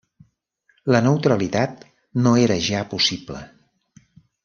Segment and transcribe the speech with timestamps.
[0.95, 1.85] La neutralitat
[2.25, 3.47] no era ja possible.